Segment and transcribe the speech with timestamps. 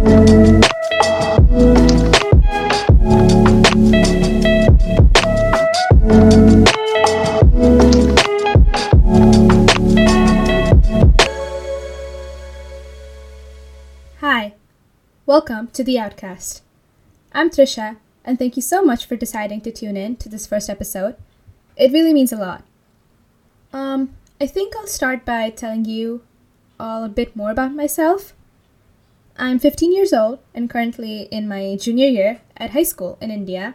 [0.00, 0.06] Hi,
[15.26, 16.62] welcome to The Outcast.
[17.34, 20.70] I'm Trisha, and thank you so much for deciding to tune in to this first
[20.70, 21.16] episode.
[21.76, 22.64] It really means a lot.
[23.74, 26.22] Um, I think I'll start by telling you
[26.78, 28.32] all a bit more about myself.
[29.40, 33.74] I'm 15 years old and currently in my junior year at high school in India,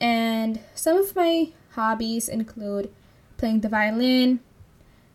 [0.00, 2.90] and some of my hobbies include
[3.36, 4.40] playing the violin,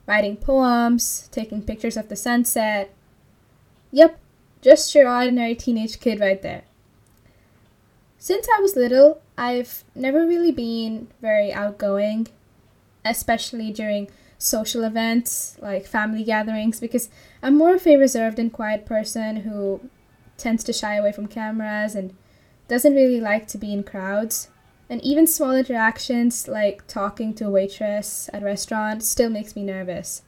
[0.06, 2.94] writing poems, taking pictures of the sunset.
[3.92, 4.20] Yep,
[4.62, 6.62] just your ordinary teenage kid right there.
[8.20, 12.28] Since I was little, I've never really been very outgoing,
[13.04, 17.10] especially during social events like family gatherings, because
[17.44, 19.82] I'm more of a reserved and quiet person who
[20.38, 22.16] tends to shy away from cameras and
[22.68, 24.50] doesn't really like to be in crowds.
[24.90, 29.64] And even small interactions like talking to a waitress at a restaurant still makes me
[29.64, 30.22] nervous.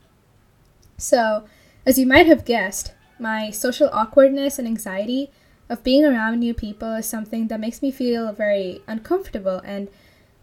[0.98, 1.46] So,
[1.86, 5.32] as you might have guessed, my social awkwardness and anxiety
[5.70, 9.90] of being around new people is something that makes me feel very uncomfortable and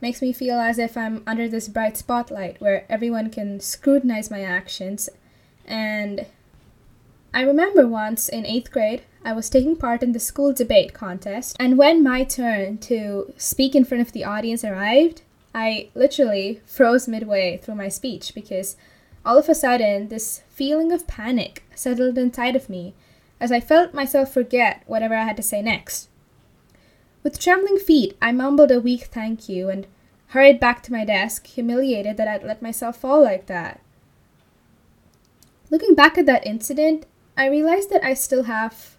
[0.00, 4.42] makes me feel as if I'm under this bright spotlight where everyone can scrutinize my
[4.42, 5.08] actions.
[5.66, 6.26] And
[7.32, 11.56] I remember once in eighth grade, I was taking part in the school debate contest,
[11.60, 15.22] and when my turn to speak in front of the audience arrived,
[15.54, 18.76] I literally froze midway through my speech because
[19.24, 22.94] all of a sudden this feeling of panic settled inside of me
[23.40, 26.08] as I felt myself forget whatever I had to say next.
[27.22, 29.86] With trembling feet, I mumbled a weak thank you and
[30.28, 33.80] hurried back to my desk, humiliated that I'd let myself fall like that.
[35.70, 38.96] Looking back at that incident, I realized that I still have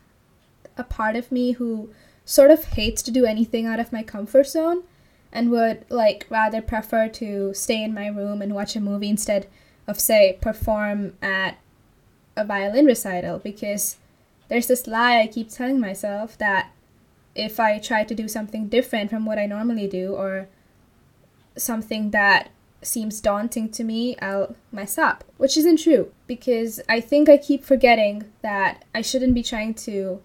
[0.77, 1.91] a part of me who
[2.25, 4.83] sort of hates to do anything out of my comfort zone
[5.31, 9.47] and would like rather prefer to stay in my room and watch a movie instead
[9.87, 11.57] of say perform at
[12.35, 13.97] a violin recital because
[14.47, 16.71] there's this lie I keep telling myself that
[17.35, 20.47] if I try to do something different from what I normally do or
[21.55, 22.49] something that
[22.81, 27.63] seems daunting to me, I'll mess up, which isn't true because I think I keep
[27.63, 30.21] forgetting that I shouldn't be trying to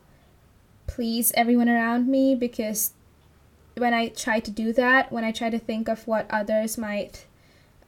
[0.87, 2.93] please everyone around me because
[3.77, 7.27] when I try to do that, when I try to think of what others might,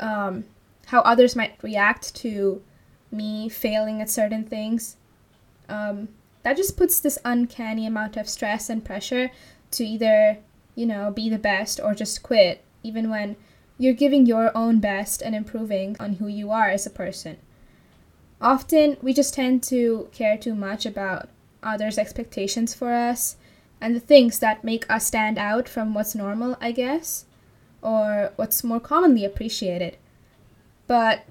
[0.00, 0.44] um,
[0.86, 2.62] how others might react to
[3.10, 4.96] me failing at certain things,
[5.68, 6.08] um,
[6.42, 9.30] that just puts this uncanny amount of stress and pressure
[9.70, 10.38] to either,
[10.74, 13.36] you know, be the best or just quit, even when
[13.78, 17.38] you're giving your own best and improving on who you are as a person.
[18.40, 21.28] Often, we just tend to care too much about
[21.62, 23.36] others' expectations for us
[23.80, 27.24] and the things that make us stand out from what's normal, I guess,
[27.80, 29.96] or what's more commonly appreciated.
[30.86, 31.24] But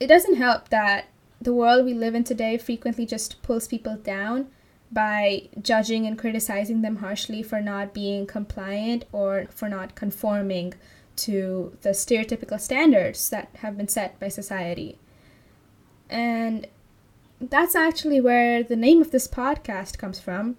[0.00, 1.06] it doesn't help that
[1.40, 4.48] the world we live in today frequently just pulls people down
[4.90, 10.74] by judging and criticizing them harshly for not being compliant or for not conforming
[11.18, 14.98] to the stereotypical standards that have been set by society.
[16.08, 16.66] And
[17.40, 20.56] that's actually where the name of this podcast comes from.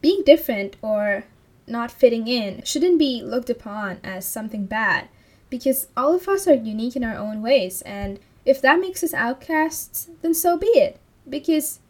[0.00, 1.24] Being different or
[1.66, 5.08] not fitting in shouldn't be looked upon as something bad
[5.48, 9.12] because all of us are unique in our own ways and if that makes us
[9.12, 10.98] outcasts, then so be it.
[11.28, 11.80] Because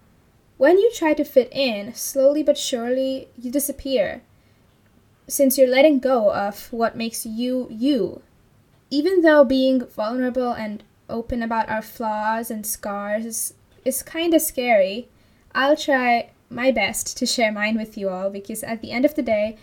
[0.57, 4.23] when you try to fit in, slowly but surely you disappear.
[5.31, 8.23] Since you're letting go of what makes you you.
[8.91, 13.55] Even though being vulnerable and open about our flaws and scars is,
[13.85, 15.09] is kind of scary,
[15.55, 19.15] I'll try my best to share mine with you all because at the end of
[19.15, 19.57] the day,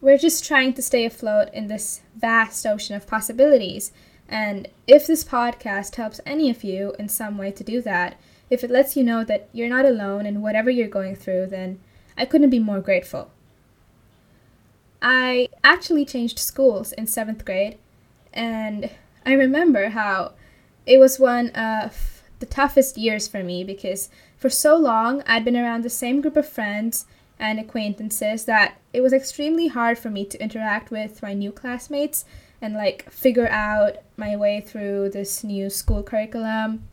[0.00, 3.92] we're just trying to stay afloat in this vast ocean of possibilities
[4.30, 8.62] and if this podcast helps any of you in some way to do that, if
[8.62, 11.80] it lets you know that you're not alone in whatever you're going through, then
[12.16, 13.32] I couldn't be more grateful.
[15.02, 17.78] I actually changed schools in seventh grade,
[18.32, 18.90] and
[19.24, 20.32] I remember how
[20.86, 25.56] it was one of the toughest years for me because for so long I'd been
[25.56, 27.06] around the same group of friends
[27.38, 32.24] and acquaintances that it was extremely hard for me to interact with my new classmates
[32.60, 36.86] and like figure out my way through this new school curriculum.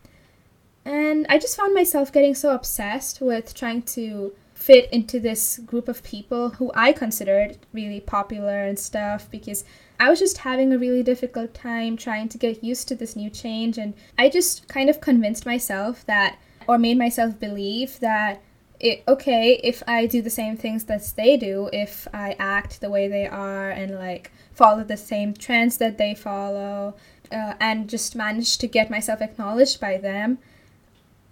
[0.85, 4.33] And I just found myself getting so obsessed with trying to
[4.67, 9.63] fit into this group of people who I considered really popular and stuff because
[9.97, 13.29] I was just having a really difficult time trying to get used to this new
[13.29, 13.77] change.
[13.77, 16.37] And I just kind of convinced myself that,
[16.67, 18.41] or made myself believe that
[18.77, 22.89] it, okay, if I do the same things that they do, if I act the
[22.89, 26.93] way they are and like follow the same trends that they follow,
[27.31, 30.39] uh, and just manage to get myself acknowledged by them,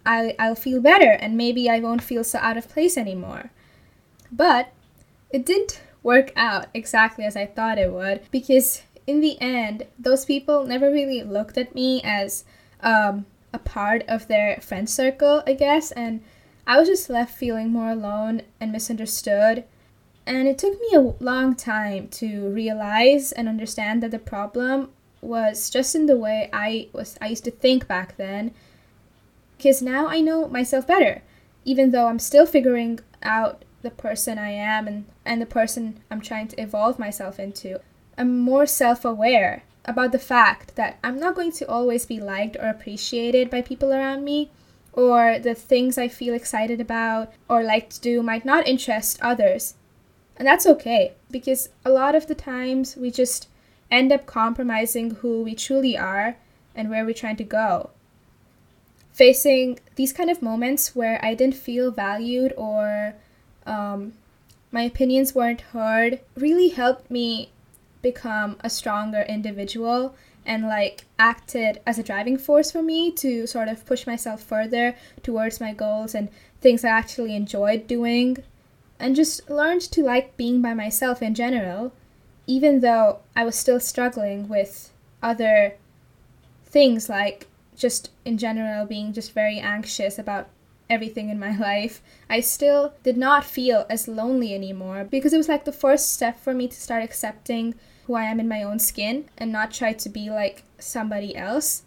[0.05, 3.51] I, I'll feel better and maybe I won't feel so out of place anymore.
[4.31, 4.71] But
[5.31, 10.25] it didn't work out exactly as I thought it would because in the end, those
[10.25, 12.43] people never really looked at me as
[12.81, 16.23] um, a part of their friend circle, I guess, and
[16.67, 19.63] I was just left feeling more alone and misunderstood.
[20.25, 24.89] And it took me a long time to realize and understand that the problem
[25.21, 28.53] was just in the way I was I used to think back then.
[29.57, 31.21] Because now I know myself better,
[31.63, 36.21] even though I'm still figuring out the person I am and, and the person I'm
[36.21, 37.79] trying to evolve myself into.
[38.17, 42.55] I'm more self aware about the fact that I'm not going to always be liked
[42.57, 44.49] or appreciated by people around me,
[44.93, 49.75] or the things I feel excited about or like to do might not interest others.
[50.37, 53.47] And that's okay, because a lot of the times we just
[53.91, 56.37] end up compromising who we truly are
[56.73, 57.91] and where we're trying to go.
[59.15, 63.15] Facing these kind of moments where I didn't feel valued or
[63.65, 64.12] um,
[64.71, 67.50] my opinions weren't heard really helped me
[68.01, 70.15] become a stronger individual
[70.45, 74.95] and like acted as a driving force for me to sort of push myself further
[75.23, 76.27] towards my goals and
[76.59, 78.38] things I actually enjoyed doing
[79.00, 81.94] and just learned to like being by myself in general
[82.47, 84.91] even though I was still struggling with
[85.23, 85.75] other
[86.65, 90.50] things like just in general being just very anxious about
[90.89, 95.50] everything in my life, I still did not feel as lonely anymore because it was
[95.50, 97.75] like the first step for me to start accepting
[98.06, 101.83] who I am in my own skin and not try to be like somebody else,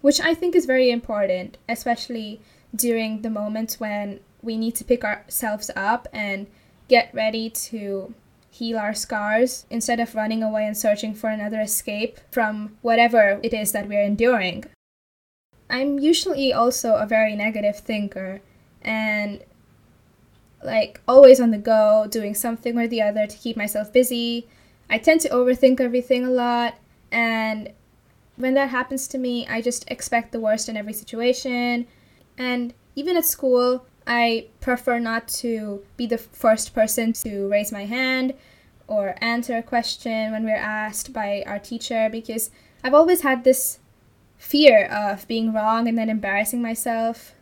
[0.00, 2.40] which I think is very important, especially
[2.74, 6.46] during the moments when we need to pick ourselves up and
[6.88, 8.14] get ready to
[8.50, 13.54] heal our scars instead of running away and searching for another escape from whatever it
[13.54, 14.64] is that we're enduring.
[15.70, 18.40] I'm usually also a very negative thinker
[18.82, 19.42] and
[20.62, 24.46] like always on the go, doing something or the other to keep myself busy,
[24.90, 26.74] I tend to overthink everything a lot,
[27.12, 27.72] and
[28.36, 31.86] when that happens to me, I just expect the worst in every situation.
[32.38, 37.84] And even at school, I prefer not to be the first person to raise my
[37.84, 38.34] hand
[38.88, 42.50] or answer a question when we're asked by our teacher because
[42.82, 43.78] I've always had this
[44.40, 47.34] fear of being wrong and then embarrassing myself.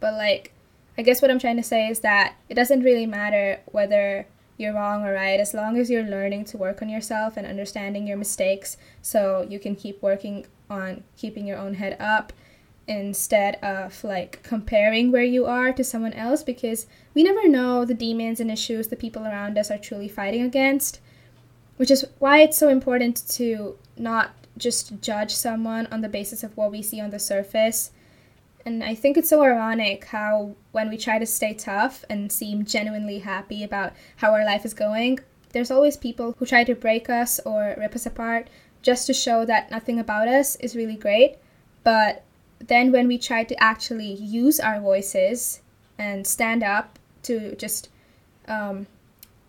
[0.00, 0.52] But, like,
[0.98, 4.26] I guess what I'm trying to say is that it doesn't really matter whether
[4.58, 8.06] you're wrong or right as long as you're learning to work on yourself and understanding
[8.06, 12.32] your mistakes so you can keep working on keeping your own head up
[12.86, 17.94] instead of like comparing where you are to someone else because we never know the
[17.94, 21.00] demons and issues the people around us are truly fighting against
[21.76, 26.56] which is why it's so important to not just judge someone on the basis of
[26.56, 27.90] what we see on the surface
[28.66, 32.64] and I think it's so ironic how, when we try to stay tough and seem
[32.64, 35.18] genuinely happy about how our life is going,
[35.52, 38.48] there's always people who try to break us or rip us apart
[38.82, 41.36] just to show that nothing about us is really great.
[41.84, 42.24] But
[42.58, 45.60] then, when we try to actually use our voices
[45.98, 47.90] and stand up to just
[48.48, 48.86] um,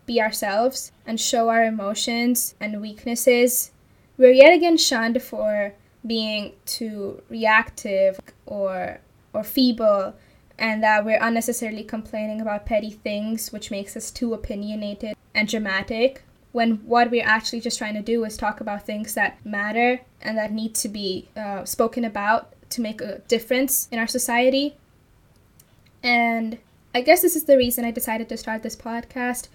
[0.06, 3.72] be ourselves and show our emotions and weaknesses,
[4.18, 5.74] we're yet again shunned for
[6.06, 9.00] being too reactive or
[9.34, 10.16] or feeble
[10.58, 16.24] and that we're unnecessarily complaining about petty things which makes us too opinionated and dramatic
[16.56, 20.38] when what we're actually just trying to do is talk about things that matter and
[20.38, 24.78] that need to be uh, spoken about to make a difference in our society.
[26.02, 26.58] And
[26.94, 29.50] i guess this is the reason i decided to start this podcast.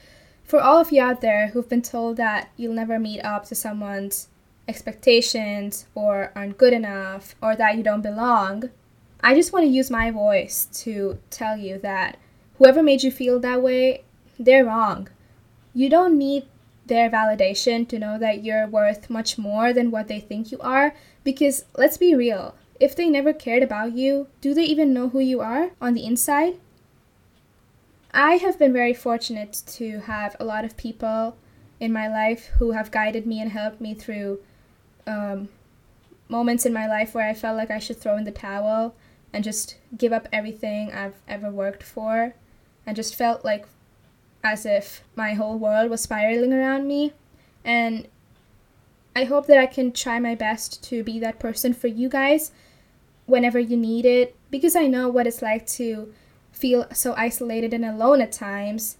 [0.45, 3.55] For all of you out there who've been told that you'll never meet up to
[3.55, 4.29] someone's
[4.71, 8.71] expectations or aren't good enough or that you don't belong
[9.23, 12.19] I just want to use my voice to tell you that
[12.57, 14.05] whoever made you feel that way,
[14.39, 15.09] they're wrong.
[15.75, 16.47] You don't need
[16.87, 20.95] their validation to know that you're worth much more than what they think you are
[21.23, 22.55] because let's be real.
[22.81, 26.07] If they never cared about you, do they even know who you are on the
[26.07, 26.59] inside?
[28.13, 31.37] I have been very fortunate to have a lot of people
[31.79, 34.41] in my life who have guided me and helped me through
[35.11, 35.49] um,
[36.29, 38.95] moments in my life where I felt like I should throw in the towel
[39.33, 42.35] and just give up everything I've ever worked for
[42.87, 43.67] and just felt like
[44.43, 47.13] as if my whole world was spiraling around me.
[47.65, 48.09] And
[49.15, 52.53] I hope that I can try my best to be that person for you guys
[53.27, 56.13] whenever you need it because I know what it's like to
[56.53, 58.97] feel so isolated and alone at times,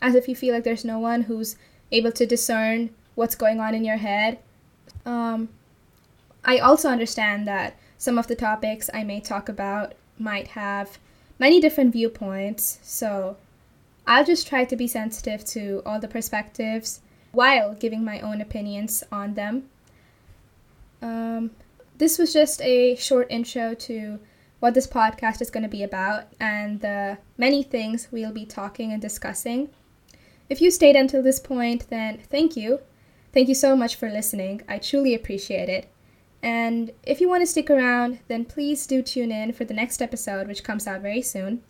[0.00, 1.56] as if you feel like there's no one who's
[1.90, 4.38] able to discern what's going on in your head.
[5.04, 5.48] Um,
[6.44, 10.98] I also understand that some of the topics I may talk about might have
[11.38, 13.36] many different viewpoints, so
[14.06, 17.00] I'll just try to be sensitive to all the perspectives
[17.32, 19.68] while giving my own opinions on them.
[21.02, 21.50] Um,
[21.98, 24.18] this was just a short intro to
[24.60, 28.92] what this podcast is going to be about and the many things we'll be talking
[28.92, 29.68] and discussing.
[30.48, 32.80] If you stayed until this point, then thank you.
[33.36, 34.62] Thank you so much for listening.
[34.66, 35.90] I truly appreciate it.
[36.42, 40.00] And if you want to stick around, then please do tune in for the next
[40.00, 41.60] episode, which comes out very soon.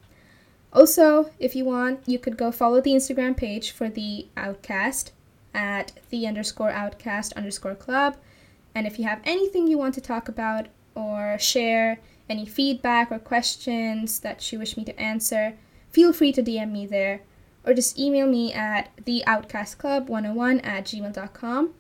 [0.73, 5.11] Also, if you want, you could go follow the Instagram page for the Outcast
[5.53, 8.17] at the underscore outcast underscore club.
[8.73, 11.99] And if you have anything you want to talk about or share,
[12.31, 15.55] any feedback or questions that you wish me to answer,
[15.91, 17.23] feel free to DM me there
[17.67, 21.75] or just email me at theoutcastclub101 at gmail.com.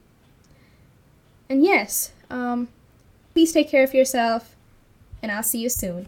[1.48, 2.68] And yes, um,
[3.32, 4.56] please take care of yourself,
[5.22, 6.04] and I'll see you soon.